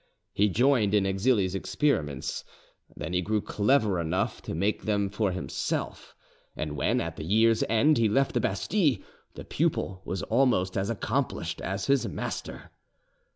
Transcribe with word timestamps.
He 0.33 0.49
joined 0.49 0.95
in 0.95 1.03
Exili's 1.05 1.53
experiments; 1.53 2.43
then 2.97 3.13
he 3.13 3.21
grew 3.21 3.39
clever 3.39 3.99
enough 3.99 4.41
to 4.41 4.55
make 4.55 4.81
them 4.81 5.11
for 5.11 5.31
himself; 5.31 6.15
and 6.55 6.75
when, 6.75 6.99
at 6.99 7.17
the 7.17 7.23
year's 7.23 7.63
end, 7.69 7.99
he 7.99 8.09
left 8.09 8.33
the 8.33 8.39
Bastille, 8.39 8.97
the 9.35 9.45
pupil 9.45 10.01
was 10.03 10.23
almost 10.23 10.75
as 10.75 10.89
accomplished 10.89 11.61
as 11.61 11.85
his 11.85 12.07
master. 12.07 12.71